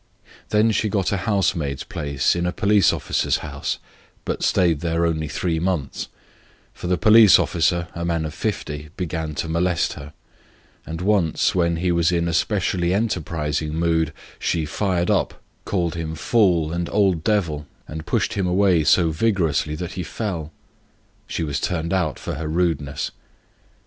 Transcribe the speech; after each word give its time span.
Then 0.49 0.71
she 0.71 0.89
got 0.89 1.11
a 1.11 1.17
housemaid's 1.29 1.83
place 1.83 2.35
in 2.35 2.47
a 2.47 2.51
police 2.51 2.91
officer's 2.91 3.37
house, 3.45 3.77
but 4.25 4.41
stayed 4.41 4.79
there 4.79 5.05
only 5.05 5.27
three 5.27 5.59
months, 5.59 6.07
for 6.73 6.87
the 6.87 6.97
police 6.97 7.37
officer, 7.37 7.87
a 7.93 8.03
man 8.03 8.25
of 8.25 8.33
fifty, 8.33 8.89
began 8.97 9.35
to 9.35 9.43
torment 9.47 9.93
her, 9.97 10.13
and 10.87 11.01
once, 11.01 11.53
when 11.53 11.75
he 11.75 11.91
was 11.91 12.11
in 12.11 12.27
a 12.27 12.33
specially 12.33 12.95
enterprising 12.95 13.75
mood, 13.75 14.11
she 14.39 14.65
fired 14.65 15.11
up, 15.11 15.39
called 15.65 15.93
him 15.93 16.13
"a 16.13 16.15
fool 16.15 16.71
and 16.73 16.89
old 16.89 17.23
devil," 17.23 17.67
and 17.87 18.03
gave 18.03 18.11
him 18.11 18.19
such 18.21 18.37
a 18.37 18.39
knock 18.41 18.53
in 18.53 18.57
the 19.13 19.33
chest 19.63 19.67
that 19.77 19.91
he 19.91 20.01
fell. 20.01 20.51
She 21.27 21.43
was 21.43 21.59
turned 21.59 21.93
out 21.93 22.17
for 22.17 22.33
her 22.33 22.47
rudeness. 22.47 23.11